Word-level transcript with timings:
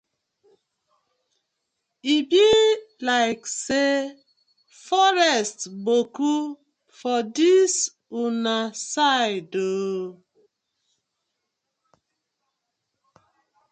E 2.13 2.15
bi 2.29 2.45
layk 3.07 3.39
say 3.65 4.01
forest 4.85 5.59
boku 5.85 6.33
for 6.99 7.19
dis 7.37 7.75
una 8.23 8.57
side 8.91 9.53
oo? 9.63 10.09